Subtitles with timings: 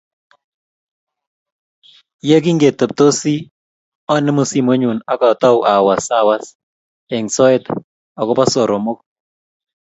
[2.27, 3.35] Ye kingeteptosi,
[4.13, 6.45] anemu simoinyu ak atou awaswas
[7.15, 7.63] eng soet
[8.19, 8.99] akobo soromook.